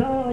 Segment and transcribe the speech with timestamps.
[0.00, 0.29] Shaw.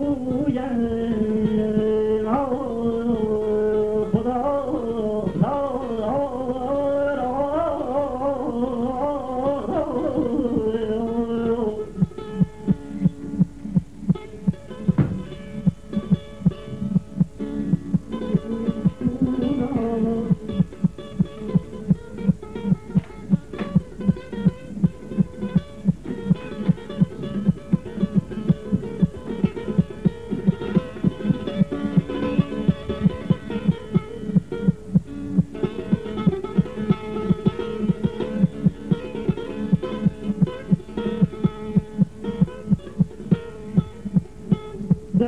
[0.00, 1.29] ну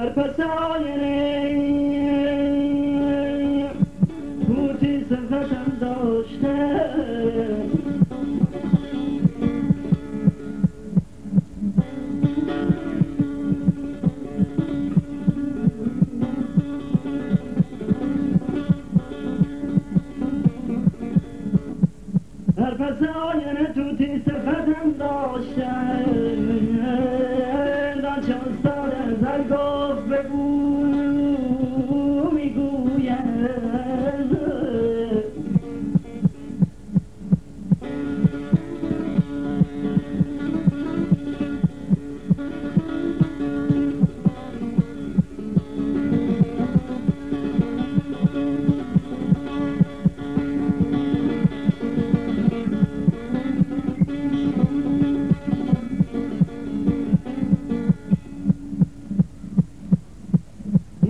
[0.03, 1.12] per persone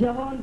[0.00, 0.42] Jahan